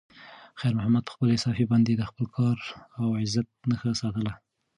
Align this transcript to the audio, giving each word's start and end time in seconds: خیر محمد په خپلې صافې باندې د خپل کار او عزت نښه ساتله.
خیر 0.59 0.73
محمد 0.77 1.03
په 1.05 1.11
خپلې 1.15 1.41
صافې 1.43 1.65
باندې 1.71 1.93
د 1.95 2.03
خپل 2.09 2.25
کار 2.37 2.57
او 3.01 3.07
عزت 3.21 3.47
نښه 3.69 3.91
ساتله. 4.01 4.33